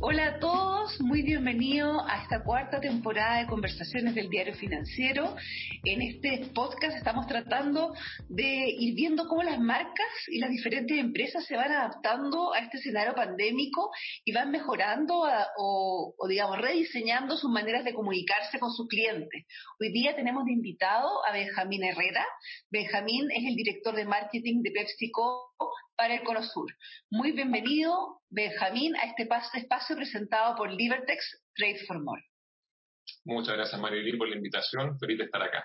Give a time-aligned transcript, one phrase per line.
[0.00, 5.36] Hola a todos, muy bienvenidos a esta cuarta temporada de Conversaciones del Diario Financiero.
[5.84, 7.94] En este podcast estamos tratando
[8.28, 12.78] de ir viendo cómo las marcas y las diferentes empresas se van adaptando a este
[12.78, 13.90] escenario pandémico
[14.24, 15.22] y van mejorando
[15.56, 19.44] o, o, digamos, rediseñando sus maneras de comunicarse con sus clientes.
[19.80, 22.26] Hoy día tenemos de invitado a Benjamín Herrera.
[22.70, 25.51] Benjamín es el director de marketing de PepsiCo
[25.96, 26.72] para el Cono Sur.
[27.10, 32.22] Muy bienvenido, Benjamín, a este espacio presentado por Libertex Trade for More.
[33.24, 34.98] Muchas gracias, Marilyn, por la invitación.
[34.98, 35.64] Feliz de estar acá.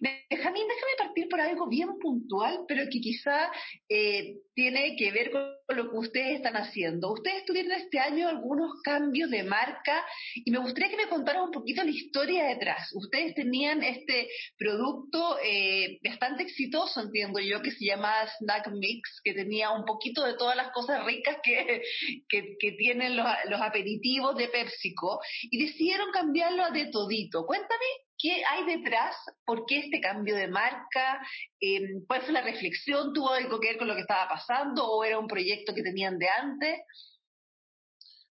[0.00, 3.50] Benjamín, déjame partir por algo bien puntual, pero que quizá
[3.88, 7.12] eh, tiene que ver con lo que ustedes están haciendo.
[7.12, 10.04] Ustedes tuvieron este año algunos cambios de marca
[10.34, 12.90] y me gustaría que me contaran un poquito la historia detrás.
[12.94, 19.34] Ustedes tenían este producto eh, bastante exitoso, entiendo yo, que se llama Snack Mix, que
[19.34, 21.82] tenía un poquito de todas las cosas ricas que,
[22.28, 27.44] que, tienen los, los aperitivos de PepsiCo y decidieron cambiarlo a de todito.
[27.46, 27.84] Cuéntame
[28.22, 29.16] ¿Qué hay detrás?
[29.44, 31.20] ¿Por qué este cambio de marca?
[31.58, 33.12] Em, ¿Cuál fue la reflexión?
[33.12, 36.18] ¿Tuvo algo que ver con lo que estaba pasando o era un proyecto que tenían
[36.20, 36.78] de antes?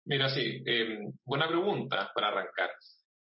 [0.04, 2.70] Mira, sí, em, buena pregunta para arrancar.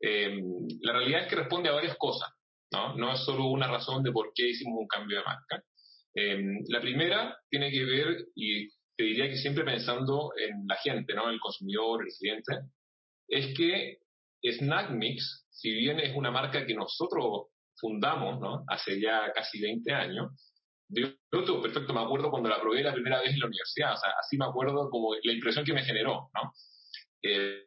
[0.01, 0.43] Em,
[0.81, 2.29] la realidad es que responde a varias cosas,
[2.73, 2.97] ¿no?
[2.97, 5.63] No es solo una razón de por qué hicimos un cambio de marca.
[6.69, 11.29] la primera tiene que ver, y te diría que siempre pensando en la gente, ¿no?
[11.29, 12.71] El consumidor, el cliente,
[13.29, 13.99] es que
[14.53, 18.65] Snack Mix si bien es una marca que nosotros fundamos ¿no?
[18.69, 20.31] hace ya casi 20 años,
[20.89, 23.97] yo, yo perfecto me acuerdo cuando la probé la primera vez en la universidad, o
[23.97, 26.53] sea, así me acuerdo como la impresión que me generó, ¿no?
[27.23, 27.65] Eh,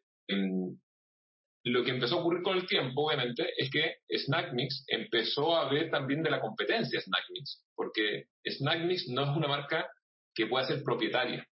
[1.66, 5.70] lo que empezó a ocurrir con el tiempo, obviamente, es que Snack Mix empezó a
[5.70, 9.90] ver también de la competencia Snack Mix, porque Snack Mix no es una marca
[10.34, 11.46] que pueda ser propietaria,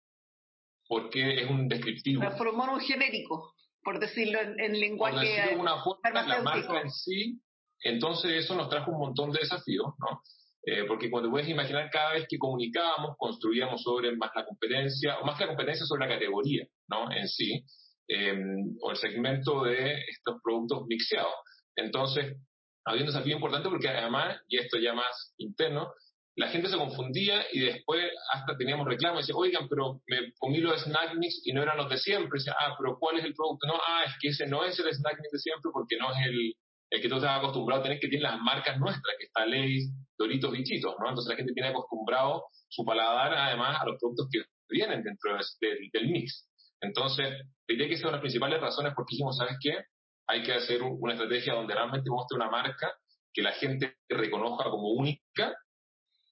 [0.86, 2.20] porque es un descriptivo.
[2.20, 3.55] Transformó un genérico
[3.86, 7.40] por decirlo en, lenguaje por decirlo de una forma, la marca en sí,
[7.84, 10.22] entonces eso nos trajo un montón de desafíos, ¿no?
[10.66, 15.24] Eh, porque cuando puedes imaginar cada vez que comunicábamos, construíamos sobre más la competencia, o
[15.24, 17.12] más que la competencia sobre la categoría, ¿no?
[17.12, 17.64] En sí,
[18.08, 21.36] em, o el segmento de estos productos mixeados.
[21.76, 22.36] Entonces,
[22.84, 25.92] había un desafío importante porque además, y esto ya más interno,
[26.36, 29.26] la gente se confundía y después hasta teníamos reclamos.
[29.26, 32.38] Dice, oigan, pero me comí los snack mix y no eran los de siempre.
[32.38, 33.66] Dice, ah, pero ¿cuál es el producto?
[33.66, 36.26] No, ah, es que ese no es el snack mix de siempre porque no es
[36.26, 36.54] el,
[36.90, 39.90] el que tú estás acostumbrado a tener, que tiene las marcas nuestras, que está Lay's,
[40.18, 41.08] Doritos, Bichitos, ¿no?
[41.08, 45.90] Entonces la gente tiene acostumbrado su paladar además a los productos que vienen dentro del,
[45.90, 46.50] del mix.
[46.82, 47.32] Entonces,
[47.66, 49.84] diría que esa es una de las principales razones por qué dijimos, ¿sabes qué?
[50.28, 52.92] Hay que hacer una estrategia donde realmente muestre una marca
[53.32, 55.54] que la gente reconozca como única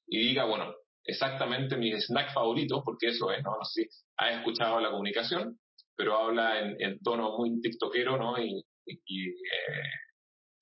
[0.07, 3.51] y diga, bueno, exactamente mis snacks favoritos, porque eso es, ¿no?
[3.51, 5.59] No sé si has escuchado la comunicación,
[5.97, 8.39] pero habla en, tono muy tiktokero, ¿no?
[8.39, 9.83] Y, eh,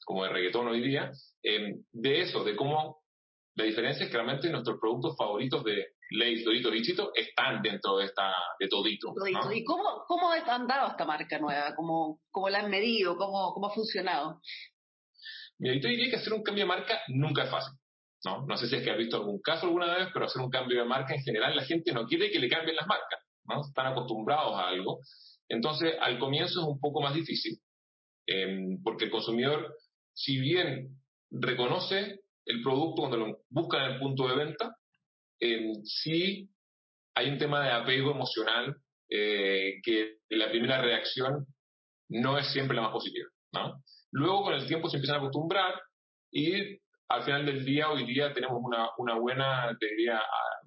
[0.04, 1.10] como de reggaetón hoy día,
[1.42, 3.02] em, de eso, de cómo
[3.54, 8.06] la diferencia es que realmente nuestros productos favoritos de Lay's, Dorito, Bichito están dentro de
[8.06, 9.14] esta de todito.
[9.52, 11.74] ¿Y cómo, cómo han dado esta marca nueva?
[11.74, 13.16] ¿Cómo, cómo la han medido?
[13.16, 14.40] ¿Cómo, cómo ha funcionado?
[15.58, 17.78] Mira, yo diría que hacer un cambio de marca nunca es fácil.
[18.24, 18.46] ¿No?
[18.46, 20.78] No sé si es que has visto algún caso alguna vez, pero hacer un cambio
[20.78, 23.60] de marca en general la gente no quiere que le cambien las marcas, ¿no?
[23.60, 25.00] Están acostumbrados a algo.
[25.48, 27.58] Entonces, al comienzo es un poco más difícil,
[28.26, 29.76] em, porque el consumidor,
[30.14, 30.98] si bien
[31.30, 34.76] reconoce el producto cuando lo busca en el punto de venta,
[35.40, 36.48] eh, sí
[37.14, 38.76] hay un tema de apego emocional
[39.10, 41.46] eh, que la primera reacción
[42.08, 43.82] no es siempre la más positiva, ¿no?
[44.12, 45.74] Luego, con el tiempo, se empiezan a acostumbrar
[46.30, 50.20] y al final del día, hoy día tenemos una, una buena, te diría,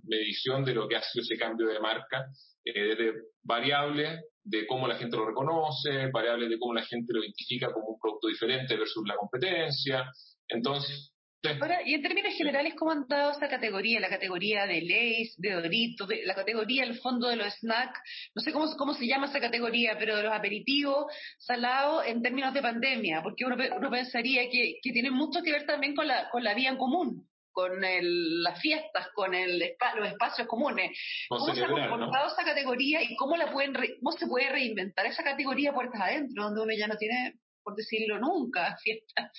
[0.04, 2.26] medición de lo que ha sido ese cambio de marca,
[2.64, 3.14] eh, de
[3.44, 7.88] variables de cómo la gente lo reconoce, variables de cómo la gente lo identifica como
[7.88, 10.12] un producto diferente versus la competencia.
[10.48, 11.15] Entonces,
[11.62, 14.00] Ahora, y en términos generales, ¿cómo han dado esa categoría?
[14.00, 18.00] La categoría de Lays, de Doritos, la categoría, el fondo de los snacks,
[18.34, 21.06] no sé cómo, cómo se llama esa categoría, pero de los aperitivos
[21.38, 25.66] salados en términos de pandemia, porque uno, uno pensaría que, que tiene mucho que ver
[25.66, 29.58] también con la, con la vía en común con el, las fiestas, con el,
[29.98, 30.92] los espacios comunes.
[31.30, 35.24] ¿Cómo se ha comportado esa categoría y cómo, la pueden cómo se puede reinventar esa
[35.24, 39.32] categoría puertas adentro, donde uno ya no tiene, por decirlo nunca, fiestas?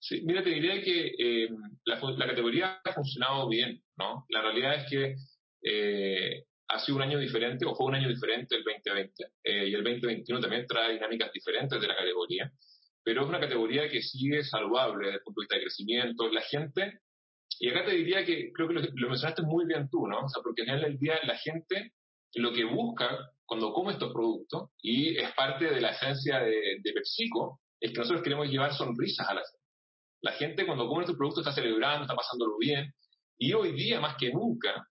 [0.00, 1.48] Sí, mira, te diría que eh,
[1.84, 4.24] la, categoría ha funcionado bien, ¿no?
[4.30, 5.14] La realidad es que
[5.62, 9.74] eh, ha sido un año diferente, o fue un año diferente el 2020, eh, y
[9.74, 12.50] el 2021 también trae dinámicas diferentes de la categoría,
[13.04, 16.30] pero es una categoría que sigue saludable desde el punto de vista de crecimiento.
[16.30, 17.00] La gente,
[17.58, 20.20] y acá te diría que creo que lo, mencionaste muy bien tú, ¿no?
[20.20, 21.92] O sea, porque al final del día la gente
[22.36, 26.92] lo que busca cuando come estos productos, y es parte de la esencia de, de
[26.94, 29.59] PepsiCo, es que nosotros queremos llevar sonrisas a la gente.
[30.22, 32.92] La gente cuando come estos productos está celebrando, está pasándolo bien,
[33.38, 34.86] y hoy día más que nunca,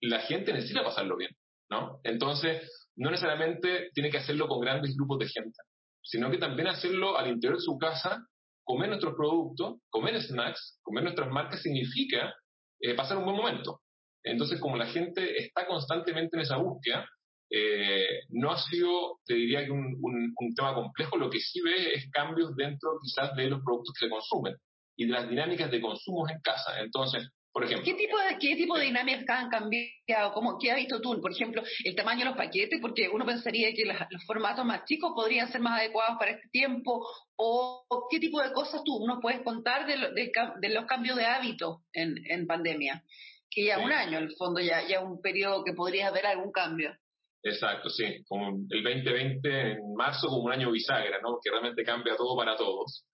[0.00, 1.30] la gente necesita pasarlo bien,
[1.70, 2.00] ¿no?
[2.02, 5.58] Entonces, no necesariamente tiene que hacerlo con grandes grupos de gente,
[6.02, 8.26] sino que también hacerlo al interior de su casa,
[8.64, 12.34] comer nuestros productos, comer snacks, comer nuestras marcas, significa
[12.80, 13.80] eh, pasar un buen momento.
[14.24, 17.08] Entonces, como la gente está constantemente en esa búsqueda,
[17.54, 21.92] eh, no ha sido, te diría que un, un, tema complejo, lo que sí ve
[21.92, 24.56] es cambios dentro quizás de los productos que se consumen
[24.96, 26.80] y de las dinámicas de consumo en casa.
[26.80, 27.84] Entonces, por ejemplo.
[27.84, 30.32] ¿Qué tipo de, qué tipo de dinámicas han cambiado?
[30.32, 31.20] ¿Cómo, ¿Qué has visto tú?
[31.20, 35.12] Por ejemplo, el tamaño de los paquetes, porque uno pensaría que los formatos más chicos
[35.14, 37.06] podrían ser más adecuados para este tiempo.
[37.36, 41.82] ¿O qué tipo de cosas tú nos puedes contar de, de, los cambios de hábito
[41.92, 43.04] en, en pandemia?
[43.50, 46.50] Que ya un año, en el fondo, ya, ya un periodo que podría haber algún
[46.50, 46.96] cambio.
[47.42, 48.22] Exacto, sí.
[48.28, 51.38] Como el 2020 en marzo como un año bisagra, ¿no?
[51.42, 53.04] Que realmente cambia todo para todos.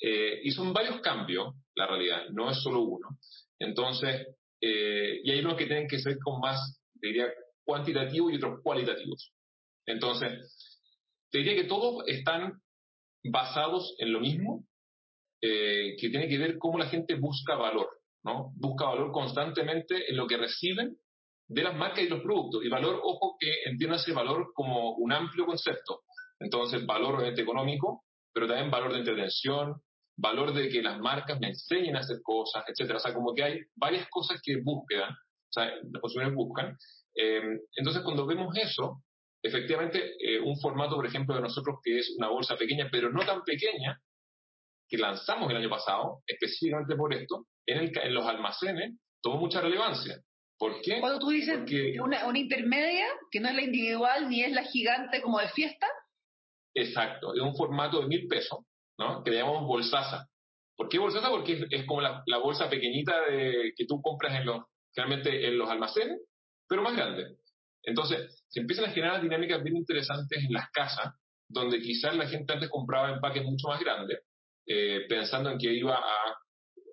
[0.00, 3.08] Eh, y son varios cambios, la realidad, no es solo uno.
[3.58, 4.26] Entonces,
[4.60, 7.28] eh, y hay unos que tienen que ser con más, diría,
[7.64, 9.32] cuantitativos y otros cualitativos.
[9.86, 10.80] Entonces,
[11.30, 12.60] te diría que todos están
[13.24, 14.64] basados en lo mismo,
[15.40, 17.88] eh, que tiene que ver cómo la gente busca valor,
[18.24, 18.52] ¿no?
[18.56, 20.96] Busca valor constantemente en lo que reciben
[21.48, 22.64] de las marcas y los productos.
[22.64, 26.02] Y valor, ojo, que entienda ese valor como un amplio concepto.
[26.40, 29.80] Entonces, valor económico, pero también valor de entretención,
[30.16, 32.98] valor de que las marcas me enseñen a hacer cosas, etcétera.
[32.98, 36.76] O sea, como que hay varias cosas que buscan, o sea, los consumidores buscan.
[37.14, 39.02] Eh, entonces, cuando vemos eso,
[39.42, 43.24] efectivamente, eh, un formato, por ejemplo, de nosotros que es una bolsa pequeña, pero no
[43.24, 44.00] tan pequeña,
[44.88, 49.60] que lanzamos el año pasado, específicamente por esto, en, el, en los almacenes, tomó mucha
[49.60, 50.20] relevancia.
[50.62, 51.00] ¿Por qué?
[51.00, 51.58] Cuando tú dices
[52.00, 55.88] una, una intermedia, que no es la individual ni es la gigante como de fiesta.
[56.72, 58.60] Exacto, es un formato de mil pesos,
[58.96, 59.24] ¿no?
[59.24, 60.28] que le llamamos bolsaza.
[60.76, 61.30] ¿Por qué bolsaza?
[61.30, 64.62] Porque es, como la, bolsa pequeñita de, que tú compras en los,
[64.94, 66.20] realmente en los almacenes,
[66.68, 67.38] pero más grande.
[67.82, 71.12] Entonces, se empiezan a generar dinámicas bien interesantes en las casas,
[71.48, 74.20] donde quizás la gente antes compraba empaques mucho más grandes,
[74.68, 76.36] eh, pensando en que iba a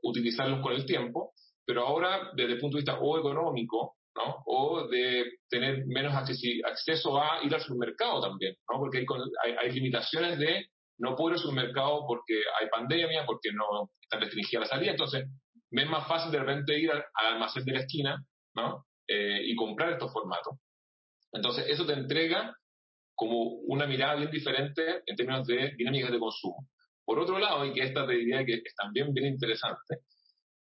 [0.01, 1.33] utilizarlos con el tiempo,
[1.69, 4.41] pero ahora desde el punto de vista o económico, ¿no?
[4.47, 8.79] o de tener menos acceso a ir al supermercado también, ¿no?
[8.79, 9.05] porque
[9.45, 10.65] hay, hay limitaciones de
[10.97, 15.27] no puedo ir al supermercado porque hay pandemia, porque no está restringida la salida, entonces
[15.69, 18.17] me es más fácil de repente ir al, almacén de la esquina
[18.55, 18.87] ¿no?
[19.07, 20.57] Eh, y comprar estos formatos.
[21.33, 22.51] Entonces, eso te entrega
[23.13, 26.67] como una mirada bien diferente en términos de dinámicas de consumo.
[27.05, 29.99] Por otro lado, y que esta te diría que es también bien interesante,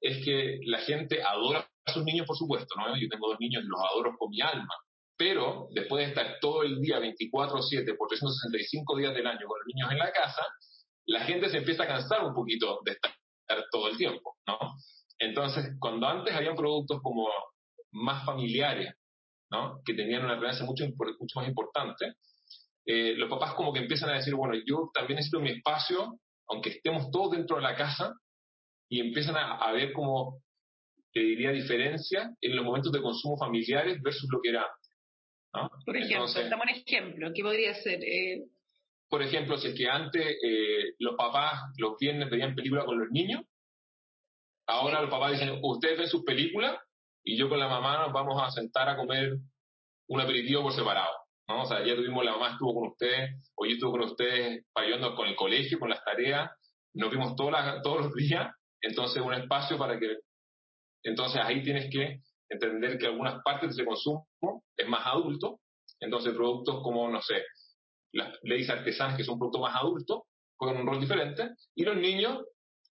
[0.05, 2.95] es que la gente adora a sus niños, por supuesto, ¿no?
[2.95, 4.75] Yo tengo dos niños y los adoro con mi alma,
[5.17, 9.67] pero después de estar todo el día 24/7 por 365 días del año con los
[9.67, 10.43] niños en la casa,
[11.07, 14.59] la gente se empieza a cansar un poquito de estar todo el tiempo, ¿no?
[15.19, 17.27] Entonces, cuando antes había productos como
[17.93, 18.95] más familiares,
[19.51, 19.81] ¿no?
[19.87, 22.17] Que tenían una relevancia mucho, mucho más importante,
[22.85, 26.19] eh, los papás como que empiezan a decir, bueno, yo también necesito mi espacio,
[26.49, 28.13] aunque estemos todos dentro de la casa,
[28.95, 30.41] y empiezan a, a ver como,
[31.13, 34.65] te diría, diferencia en los momentos de consumo familiares versus lo que era
[35.85, 38.03] por ejemplo, dame un ejemplo, ¿qué podría ser?
[38.03, 38.45] Eh,
[39.09, 43.11] por ejemplo, si es que antes eh, los papás los viernes veían películas con los
[43.11, 43.43] niños,
[44.67, 46.77] ahora los papás dicen, ustedes ven sus películas
[47.25, 49.39] y yo con la mamá nos vamos a sentar a comer
[50.09, 51.15] un aperitivo por separado.
[51.49, 51.63] ¿no?
[51.63, 55.15] O sea, ya tuvimos, la mamá estuvo con ustedes, o yo estuve con ustedes ayudando
[55.15, 56.51] con el colegio, con las tareas,
[56.95, 58.53] nos vimos todas todos los días,
[58.85, 60.17] entonces un espacio para que,
[61.03, 64.27] entonces ahí tienes que entender que algunas partes de ese consumo
[64.77, 65.61] es más adulto,
[66.01, 67.43] entonces productos como, no sé,
[68.13, 70.23] las leyes artesanas, que son productos más adultos,
[70.57, 72.45] juegan un rol diferente, y los niños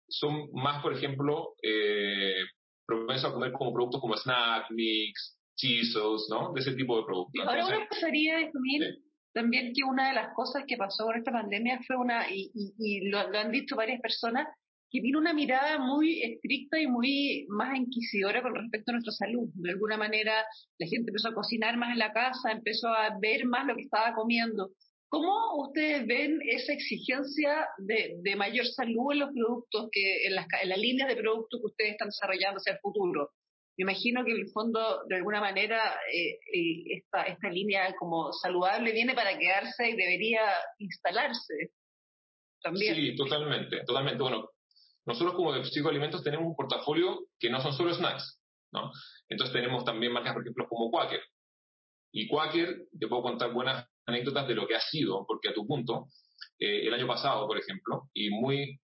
[0.10, 2.44] son más, por ejemplo, eh,
[2.86, 6.52] propensos a comer como productos como snack, mix, chisos, ¿no?
[6.54, 7.48] De ese tipo de productos.
[7.48, 8.52] Ahora uno pensaría,
[9.34, 13.10] también que una de las cosas que pasó con esta pandemia fue una, y, y,
[13.10, 14.48] lo, han dicho varias personas,
[14.94, 19.50] que tiene una mirada muy estricta y muy más inquisidora con respecto a nuestra salud.
[19.56, 20.46] De alguna manera,
[20.78, 23.82] la gente empezó a cocinar más en la casa, empezó a ver más lo que
[23.82, 24.70] estaba comiendo.
[25.10, 25.34] ¿Cómo
[25.66, 30.70] ustedes ven esa exigencia de, de mayor salud en los productos, que en las, en
[30.70, 33.32] las líneas de productos que ustedes están desarrollando hacia el futuro?
[33.76, 38.32] Me imagino que en el fondo, de alguna manera, eh, eh, esta, esta línea como
[38.32, 40.42] saludable viene para quedarse y debería
[40.78, 41.72] instalarse
[42.62, 42.94] también.
[42.94, 44.22] Sí, totalmente, totalmente.
[44.22, 44.50] Bueno,
[45.05, 48.39] nosotros como psicoalimentos tenemos un portafolio que no son solo snacks,
[48.72, 48.91] ¿no?
[49.29, 51.22] Entonces tenemos también marcas, por ejemplo, como Quaker,
[52.12, 55.65] Y Quaker, te puedo contar buenas anécdotas de lo que ha sido, porque a tu
[55.65, 56.07] punto,
[56.60, 58.79] eh, el año pasado, por ejemplo, y muy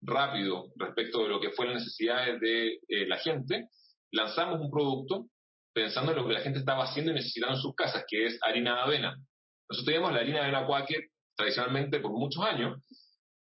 [0.00, 3.68] rápido respecto de lo que fue las necesidades de eh, la gente,
[4.12, 5.26] lanzamos un producto
[5.74, 8.38] pensando en lo que la gente estaba haciendo y necesitando en sus casas, que es
[8.42, 9.16] harina de avena.
[9.68, 12.80] Nosotros teníamos la harina de avena Quaker tradicionalmente por muchos años,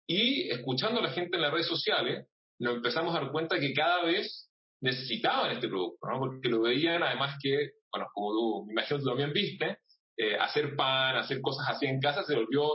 [0.07, 2.27] y escuchando a la gente en las redes sociales,
[2.59, 6.19] nos empezamos a dar cuenta que cada vez necesitaban este producto, ¿no?
[6.19, 9.79] porque lo veían además que, bueno, como tú, me imagino que tú también viste,
[10.17, 12.69] eh, hacer pan, hacer cosas así en casa se volvió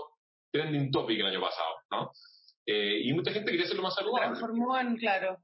[0.51, 2.11] trending topic el año pasado, ¿no?
[2.65, 4.27] Eh, y mucha gente quería hacerlo más saludable.
[4.27, 5.37] Transformó en, claro,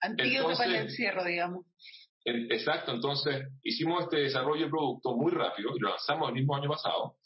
[0.00, 1.66] antídoto para el encierro, digamos.
[2.24, 6.70] exacto, entonces hicimos este desarrollo de producto muy rápido y lo lanzamos el mismo año
[6.70, 7.16] pasado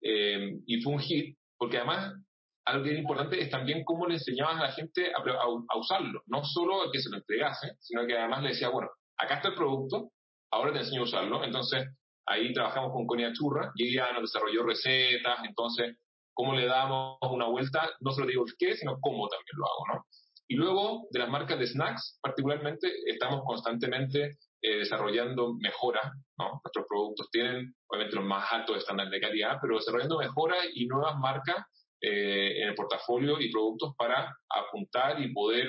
[0.00, 2.14] eh, y fue un hit, porque además
[2.64, 6.44] algo que era importante es también cómo le enseñabas a la gente a, usarlo, no
[6.44, 8.88] solo que se lo entregase, sino que además le decía, bueno,
[9.18, 10.10] acá está el producto,
[10.50, 11.86] ahora te enseño a usarlo, entonces
[12.26, 15.96] ahí trabajamos con Conia Churra y ella nos desarrolló recetas, entonces
[16.34, 19.94] cómo le damos una vuelta, no solo digo el qué, sino cómo también lo hago,
[19.94, 20.06] ¿no?
[20.48, 26.04] Y luego, de las marcas de snacks, particularmente, estamos constantemente eh, desarrollando mejoras,
[26.38, 26.60] ¿no?
[26.62, 31.16] Nuestros productos tienen, obviamente, los más altos estándares de calidad, pero desarrollando mejoras y nuevas
[31.18, 31.64] marcas
[32.02, 35.68] eh, en el portafolio y productos para apuntar y poder,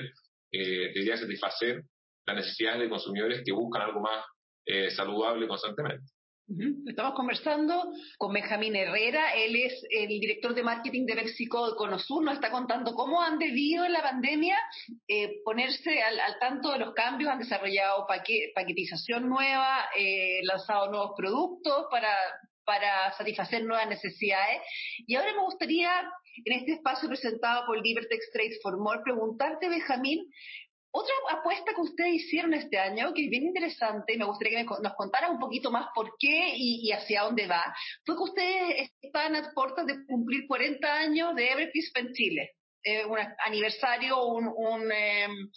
[0.52, 1.82] eh, diría, satisfacer
[2.26, 4.24] las necesidades de consumidores que buscan algo más
[4.66, 6.04] eh, saludable constantemente.
[6.86, 12.22] Estamos conversando con Benjamín Herrera, él es el director de marketing de México de Conosur,
[12.22, 14.58] nos está contando cómo han debido en la pandemia
[15.08, 21.86] eh, ponerse al, tanto de los cambios, han desarrollado paquetización nueva, eh, lanzado nuevos productos
[21.90, 22.14] para,
[22.64, 24.62] para satisfacer nuevas necesidades.
[25.06, 25.90] Y ahora me gustaría
[26.44, 30.26] en este espacio presentado por Libertex Trade for More, preguntarte, Benjamín,
[30.96, 34.64] otra apuesta que ustedes hicieron este año, que es bien interesante, y me gustaría que
[34.80, 37.74] nos contaran un poquito más por qué y, hacia dónde va,
[38.06, 42.50] fue que ustedes están a puertas de cumplir 40 años de Everpeace en Chile.
[42.84, 45.50] Eh, un aniversario, un, un em,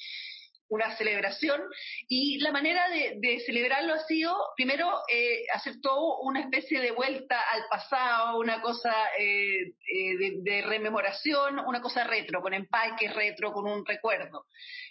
[0.69, 1.61] una celebración
[2.07, 7.39] y la manera de, celebrarlo ha sido primero eh, hacer todo una especie de vuelta
[7.51, 13.69] al pasado, una cosa eh, eh, de, rememoración, una cosa retro, con empaque retro, con
[13.69, 14.45] un recuerdo.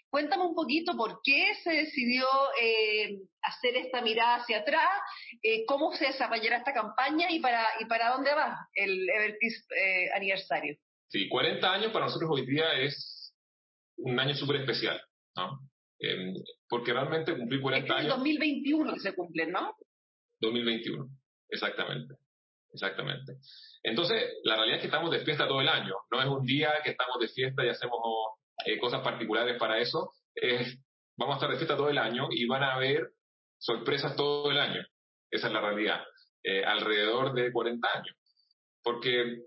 [0.09, 2.27] Cuéntame un poquito por qué se decidió
[3.43, 4.89] hacer esta mirada hacia atrás,
[5.67, 10.77] cómo se desarrollará esta campaña y para, y para dónde va el Everpeace aniversario.
[11.09, 13.35] Sí, 40 años para nosotros hoy día es
[13.97, 15.01] un año súper especial.
[15.37, 15.61] ¿No?
[15.99, 16.35] Em,
[16.69, 18.17] porque realmente cumplir 40 es años...
[18.17, 19.75] 2021 se cumple, ¿no?
[20.41, 21.07] 2021,
[21.49, 22.15] exactamente,
[22.73, 23.35] exactamente.
[23.83, 26.73] Entonces, la realidad es que estamos de fiesta todo el año, no es un día
[26.85, 27.99] que estamos de fiesta y hacemos
[28.67, 30.13] eh, cosas particulares para eso,
[31.17, 33.11] vamos a estar de fiesta todo el año y van a haber
[33.59, 34.85] sorpresas todo el año,
[35.31, 36.03] esa es la realidad,
[36.43, 38.17] eh, alrededor de 40 años,
[38.83, 39.39] porque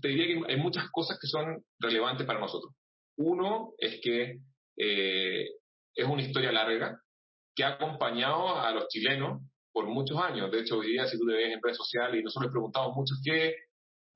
[0.00, 2.72] te diría que hay muchas cosas que son relevantes para nosotros.
[3.16, 4.38] Uno es que
[4.76, 5.46] eh,
[5.94, 7.00] es una historia larga
[7.54, 10.50] que ha acompañado a los chilenos por muchos años.
[10.50, 12.96] De hecho, hoy día, si tú te ves en redes sociales, y nosotros les preguntamos
[12.96, 13.54] mucho qué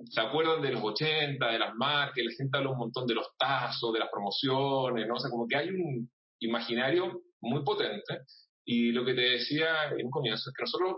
[0.05, 3.27] se acuerdan de los 80, de las marcas, la gente habla un montón de los
[3.37, 5.15] tazos, de las promociones, ¿no?
[5.15, 6.09] O sea, como que hay un
[6.41, 8.21] imaginario muy potente.
[8.65, 10.97] Y lo que te decía en un comienzo es que nosotros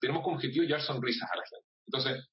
[0.00, 1.66] tenemos como objetivo llevar sonrisas a la gente.
[1.86, 2.28] Entonces,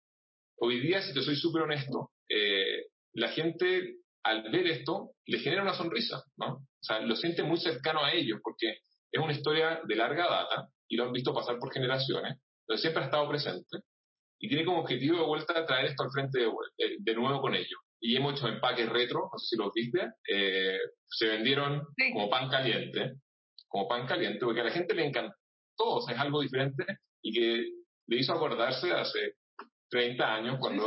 [0.57, 5.61] hoy día, si te soy súper honesto, eh, la gente al ver esto le genera
[5.61, 6.47] una sonrisa, ¿no?
[6.55, 8.79] O sea, lo siente muy cercano a ellos porque
[9.11, 13.03] es una historia de larga data y lo han visto pasar por generaciones, donde siempre
[13.03, 13.77] ha estado presente
[14.39, 17.55] y tiene como objetivo de vuelta traer esto al frente de, eh, de nuevo con
[17.55, 17.79] ellos.
[17.99, 20.77] Y hemos hecho empaques retro, no sé si los viste, eh,
[21.07, 23.13] se vendieron como pan caliente,
[23.67, 25.35] como pan caliente, porque a la gente le encantó,
[25.77, 26.83] o sea, es algo diferente
[27.21, 27.69] y que
[28.07, 29.35] le hizo acordarse hace
[29.89, 30.83] 30 años cuando...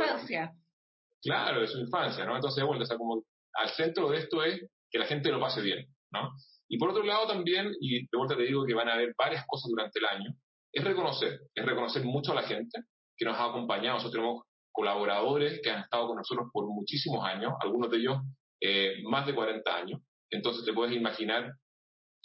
[1.21, 2.35] Claro, de su infancia, ¿no?
[2.35, 5.61] Entonces, bueno, o sea, como al centro de esto es que la gente lo pase
[5.61, 6.31] bien, ¿no?
[6.67, 9.43] Y por otro lado también, y de vuelta te digo que van a haber varias
[9.47, 10.31] cosas durante el año,
[10.71, 12.81] es reconocer, es reconocer mucho a la gente
[13.17, 13.97] que nos ha acompañado.
[13.97, 18.17] Nosotros tenemos colaboradores que han estado con nosotros por muchísimos años, algunos de ellos
[18.61, 20.01] eh, más de 40 años.
[20.29, 21.51] Entonces te puedes imaginar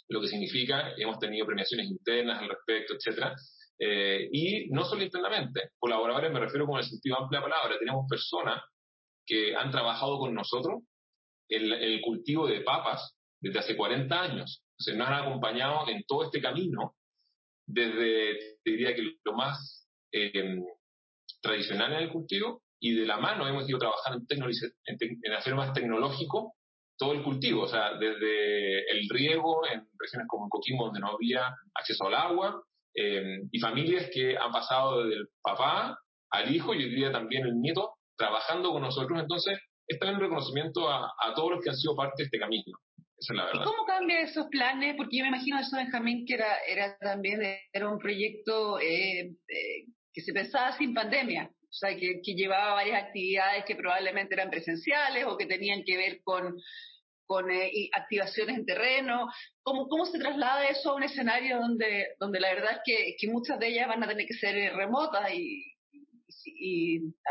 [0.09, 0.93] lo que significa.
[0.95, 3.35] Hemos tenido premiaciones internas al respecto, etcétera.
[3.79, 7.79] Eh, y no solo internamente, colaboradores me refiero con el sentido amplio de la palabra.
[7.79, 8.61] Tenemos personas
[9.25, 10.83] que han trabajado con nosotros
[11.49, 14.63] en el cultivo de papas desde hace 40 años.
[14.77, 16.95] Se nos han acompañado en todo este camino,
[17.67, 20.57] desde, diría que lo más eh,
[21.41, 24.43] tradicional en el cultivo, y de la mano hemos ido trabajando en,
[25.23, 26.53] en, hacer más tecnológico
[26.97, 31.11] todo el cultivo, o sea, desde el riego en regiones como en Coquimbo, donde no
[31.11, 35.99] había acceso al agua, eh, y familias que han pasado desde el papá
[36.31, 39.19] al hijo y hoy día también el nieto trabajando con nosotros.
[39.19, 42.77] Entonces, es también un reconocimiento a, todos los que han sido parte de este camino.
[43.17, 43.61] Esa es la verdad.
[43.61, 44.95] ¿Y cómo cambian esos planes?
[44.97, 49.85] Porque yo me imagino eso, Benjamín, que era, era también era un proyecto eh, eh,
[50.13, 51.49] que se pensaba sin pandemia.
[51.49, 56.21] O sea, que, llevaba varias actividades que probablemente eran presenciales o que tenían que ver
[56.23, 56.55] con,
[57.25, 59.27] con eh, activaciones en terreno.
[59.61, 63.27] ¿Cómo, ¿Cómo se traslada eso a un escenario donde, donde la verdad es que, que
[63.27, 65.63] muchas de ellas van a tener que ser remotas y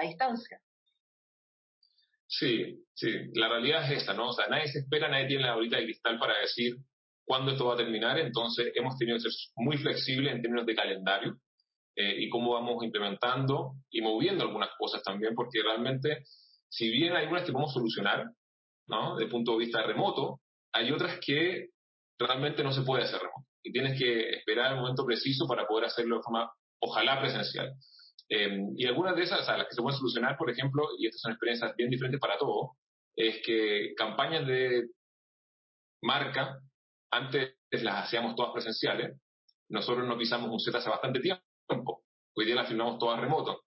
[0.01, 0.61] a distancia?
[2.39, 4.31] Sí, sí, la realidad es esta, ¿no?
[4.31, 6.77] O sea, nadie se espera, nadie tiene la bolita de cristal para decir
[7.25, 10.75] cuándo esto va a terminar, entonces hemos tenido que ser muy flexibles en términos de
[10.75, 11.37] calendario
[11.97, 16.25] eh, y cómo vamos implementando y moviendo algunas cosas también, porque realmente,
[16.69, 18.27] si bien hay algunas que podemos solucionar,
[18.89, 19.17] ¿no?
[19.17, 20.41] De punto de vista remoto,
[20.73, 21.69] hay otras que
[22.19, 25.87] realmente no se puede hacer remoto y tienes que esperar el momento preciso para poder
[25.87, 26.51] hacerlo de forma,
[26.81, 27.73] ojalá presencial.
[28.29, 31.21] Eh, y algunas de esas, sea, las que se pueden solucionar, por ejemplo, y estas
[31.21, 32.71] son experiencias bien diferentes para todos,
[33.17, 34.89] es que campañas de
[36.03, 36.61] marca,
[37.11, 39.19] antes las hacíamos todas presenciales,
[39.69, 42.05] nosotros no pisamos un set hace bastante tiempo,
[42.37, 43.63] hoy día las filmamos todas remoto,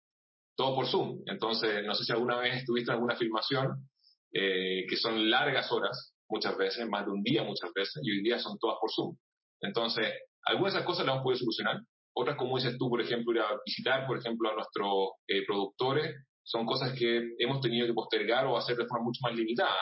[0.56, 1.22] todo por Zoom.
[1.26, 3.90] Entonces, no sé si alguna vez estuviste en alguna filmación,
[4.34, 8.22] eh, que son largas horas, muchas veces, más de un día muchas veces, y hoy
[8.22, 9.16] día son todas por Zoom.
[9.62, 11.82] Entonces, algunas de esas cosas las hemos podido solucionar,
[12.18, 16.16] otras, como dices tú, por ejemplo, ir a visitar, por ejemplo, a nuestros eh, productores,
[16.44, 19.80] son cosas que hemos tenido que postergar o hacer de forma mucho más limitada.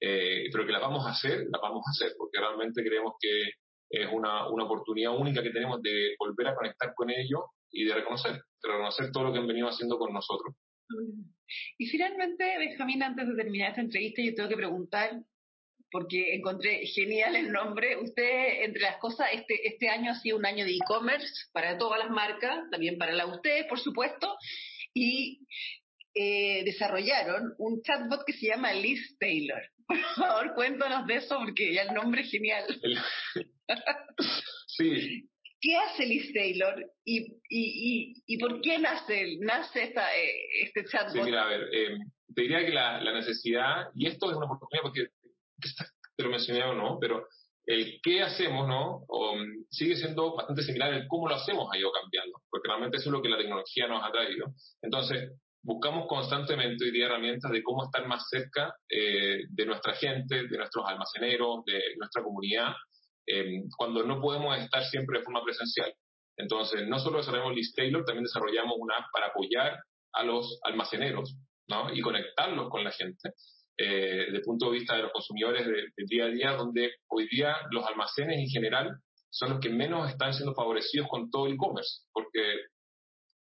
[0.00, 3.50] Eh, pero que las vamos a hacer, las vamos a hacer, porque realmente creemos que
[3.88, 7.40] es una, una oportunidad única que tenemos de volver a conectar con ellos
[7.70, 10.54] y de reconocer, de reconocer todo lo que han venido haciendo con nosotros.
[11.78, 15.22] Y finalmente, Benjamín, antes de terminar esta entrevista, yo tengo que preguntar
[15.96, 17.96] porque encontré genial el nombre.
[17.96, 21.98] Usted, entre las cosas, este, este año ha sido un año de e-commerce para todas
[21.98, 24.36] las marcas, también para la usted, por supuesto,
[24.92, 25.40] y
[26.14, 29.62] eh, desarrollaron un chatbot que se llama Liz Taylor.
[29.86, 32.64] Por favor, cuéntanos de eso porque ya el nombre es genial.
[34.66, 35.30] sí.
[35.58, 36.74] ¿Qué hace Liz Taylor
[37.06, 41.14] y, y, y, y por qué nace, nace esta, eh, este chatbot?
[41.14, 41.96] Sí, mira, a ver, eh,
[42.34, 45.06] te diría que la, la, necesidad, y esto es una oportunidad porque
[46.16, 47.26] te lo mencioné o no, pero
[47.66, 49.00] el qué hacemos, ¿no?
[49.08, 53.08] Mm, sigue siendo bastante similar el cómo lo hacemos ha ido cambiando, porque realmente eso
[53.08, 54.46] es lo que la tecnología nos ha traído.
[54.82, 60.46] Entonces, buscamos constantemente hoy día herramientas de cómo estar más cerca eh, de nuestra gente,
[60.46, 62.72] de nuestros almaceneros, de nuestra comunidad,
[63.26, 65.92] eh, cuando no podemos estar siempre de forma presencial.
[66.36, 69.76] Entonces, no solo desarrollamos List Taylor, también desarrollamos una app para apoyar
[70.12, 71.36] a los almaceneros,
[71.68, 71.92] ¿no?
[71.92, 73.30] Y conectarlos con la gente
[73.78, 77.56] eh, el punto de vista de los consumidores del día a día, donde hoy día
[77.70, 78.98] los almacenes en general
[79.30, 82.40] son los que menos están siendo favorecidos con todo el e-commerce, porque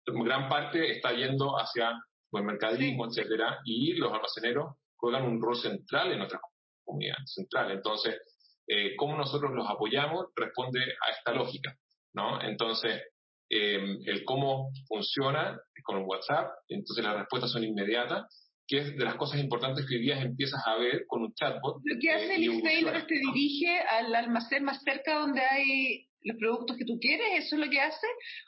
[0.06, 1.92] gran parte está yendo hacia
[2.32, 6.40] el mercadismo, etcétera, y los almaceneros juegan un rol central en nuestra
[6.84, 7.72] comunidad, central.
[7.72, 8.20] Entonces,
[8.68, 11.76] eh, cómo nosotros los apoyamos responde a esta lógica,
[12.14, 12.42] ¿no?
[12.42, 13.02] Entonces,
[13.50, 19.16] eh, el cómo funciona con WhatsApp, entonces las respuestas son inmediatas, que es de las
[19.16, 21.82] cosas importantes que hoy día empiezas a ver con un chatbot.
[21.84, 26.78] Lo que hace el Taylor te dirige al almacén más cerca donde hay los productos
[26.78, 28.06] que tú quieres, ¿eso es lo que hace?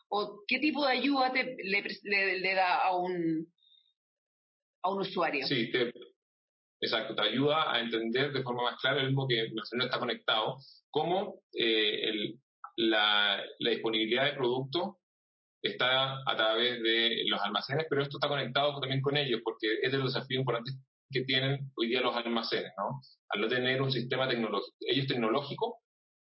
[0.09, 3.47] ¿O qué tipo de ayuda te, le, da a un,
[4.83, 5.47] a un usuario?
[5.47, 5.71] Sí,
[6.81, 9.97] exacto, te ayuda a entender de forma más clara, el mismo que el almacén está
[9.97, 10.57] conectado,
[10.91, 12.39] cómo eh, el,
[12.75, 14.97] la, la disponibilidad de productos
[15.61, 19.91] está a través de los almacenes, pero esto está conectado también con ellos, porque es
[19.91, 20.75] de los desafíos importantes
[21.11, 23.01] que tienen hoy día los almacenes, ¿no?
[23.29, 25.79] Al no tener un sistema tecnológico, ellos tecnológico,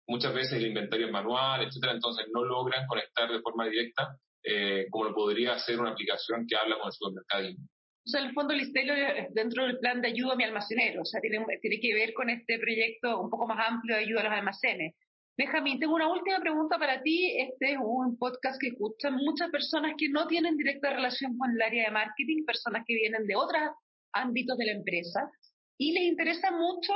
[0.06, 4.86] muchas veces el inventario es manual, etcétera, entonces no logran conectar de forma directa eh,
[4.90, 7.66] como lo podría hacer una aplicación que habla con el supermercadismo.
[8.06, 8.94] O sea, el fondo, Listelo
[9.30, 12.30] dentro del plan de ayuda a mi almacenero, o sea, tiene, tiene que ver con
[12.30, 14.94] este proyecto un poco más amplio de ayuda a los almacenes.
[15.38, 17.36] Benjamín, tengo una última pregunta para ti.
[17.38, 21.60] Este es un podcast que escuchan muchas personas que no tienen directa relación con el
[21.60, 23.60] área de marketing, personas que vienen de otros
[24.12, 25.30] ámbitos de la empresa
[25.76, 26.94] y les interesa mucho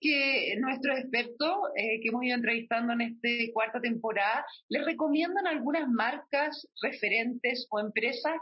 [0.00, 5.88] que nuestros expertos eh, que hemos ido entrevistando en esta cuarta temporada les recomiendan algunas
[5.88, 8.38] marcas, referentes o empresas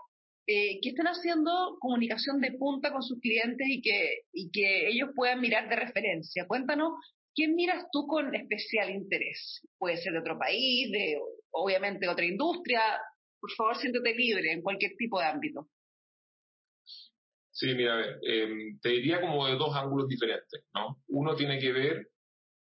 [0.46, 5.08] eh, que estén haciendo comunicación de punta con sus clientes y que, y que ellos
[5.16, 6.46] puedan mirar de referencia.
[6.46, 6.92] Cuéntanos
[7.38, 9.64] ¿quién miras tú con especial interés?
[9.78, 11.16] Puede ser de otro país, de
[11.52, 12.80] obviamente otra industria.
[13.40, 15.68] Por favor, siéntete libre en cualquier tipo de ámbito.
[17.52, 21.00] Sí, mira, em, te diría como de dos ángulos diferentes, ¿no?
[21.06, 22.08] Uno tiene que ver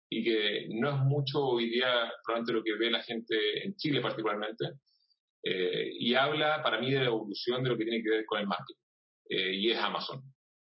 [0.09, 4.01] y que no es mucho hoy día probablemente lo que ve la gente en Chile
[4.01, 4.67] particularmente,
[5.43, 8.39] eh, y habla para mí de la evolución de lo que tiene que ver con
[8.39, 8.83] el marketing,
[9.31, 10.23] eh, y es Amazon.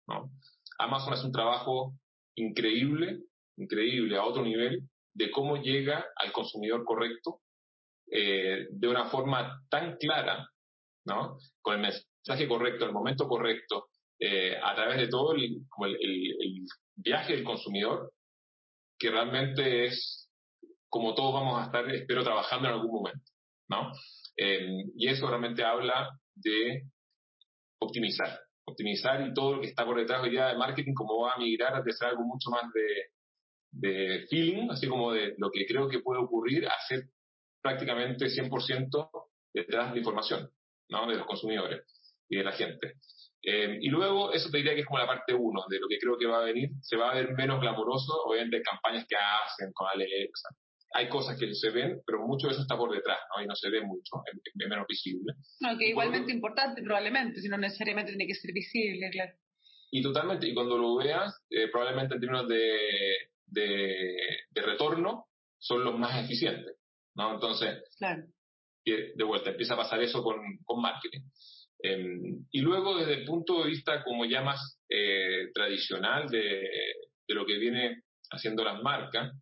[0.07, 0.29] ¿no?
[0.79, 1.93] Amazon es un trabajo
[2.35, 3.19] increíble,
[3.57, 4.81] increíble a otro nivel,
[5.13, 7.41] de cómo llega al consumidor correcto
[8.11, 10.47] eh, de una forma tan clara,
[11.05, 11.37] ¿no?
[11.61, 13.87] con el mensaje correcto, el momento correcto,
[14.63, 18.13] a través de todo el, el viaje del consumidor,
[18.97, 20.23] que realmente es
[20.93, 23.31] como todos vamos a estar, espero, trabajando en algún momento,
[23.67, 23.91] ¿no?
[24.37, 26.83] Eh, y eso realmente habla de
[27.79, 31.33] optimizar, optimizar y todo lo que está por detrás hoy día de marketing, como va
[31.33, 33.07] a migrar a ser algo mucho más de,
[33.73, 37.05] de feeling, así como de lo que creo que puede ocurrir, a ser
[37.61, 39.09] prácticamente 100%
[39.53, 40.49] detrás de información,
[40.89, 41.07] ¿no?
[41.07, 41.81] De los consumidores
[42.29, 42.93] y de la gente.
[43.41, 45.97] Eh, y luego, eso te diría que es como la parte uno de lo que
[45.97, 46.69] creo que va a venir.
[46.81, 50.49] Se va a ver menos glamoroso, obviamente, campañas que hacen con Alexa.
[50.95, 53.43] Hay cosas que se ven, pero mucho de eso está por detrás, ¿no?
[53.43, 55.33] Y no se ve mucho, es, menos visible.
[55.59, 59.33] No, que igualmente importante, probablemente, si no necesariamente tiene que ser visible, claro.
[59.91, 62.77] Y totalmente, y cuando lo veas, eh, probablemente en términos de,
[63.53, 64.17] de,
[64.49, 65.27] de, retorno,
[65.59, 66.75] son los más eficientes,
[67.15, 67.33] ¿no?
[67.33, 68.23] Entonces, claro.
[68.85, 71.21] de vuelta, empieza a pasar eso con, con marketing.
[71.85, 76.69] Em, y luego, desde el punto de vista como ya más eh, tradicional de,
[77.27, 79.33] lo que viene haciendo las marcas,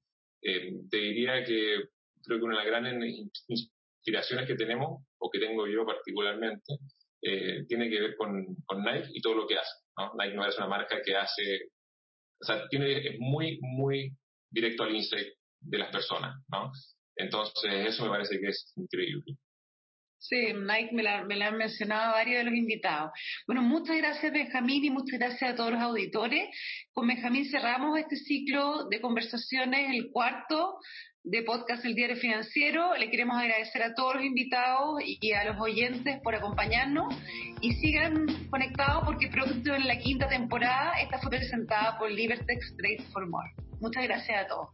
[0.41, 1.83] em, te diría que
[2.23, 3.15] creo que una de las grandes
[3.47, 6.77] inspiraciones que tenemos, o que tengo yo particularmente,
[7.21, 8.33] eh, tiene que ver con,
[8.83, 9.71] Nike y todo lo que hace.
[10.17, 11.69] Nike no es una marca que hace,
[12.41, 14.11] o sea, tiene, es muy, muy
[14.49, 15.27] directo al insight
[15.59, 16.35] de las personas.
[16.49, 16.71] ¿no?
[17.15, 19.37] Entonces, eso me parece que es increíble.
[20.17, 23.11] Sí, Mike me la, me han mencionado varios de los invitados.
[23.47, 26.47] Bueno, muchas gracias Benjamín y muchas gracias a todos los auditores.
[26.93, 30.77] Con Benjamín cerramos este ciclo de conversaciones, el cuarto
[31.23, 32.95] de podcast El Diario Financiero.
[32.95, 37.13] Le queremos agradecer a todos los invitados y a los oyentes por acompañarnos
[37.61, 43.03] y sigan conectados porque pronto en la quinta temporada esta fue presentada por Libertex Trade
[43.11, 43.51] for More.
[43.79, 44.69] Muchas gracias a todos.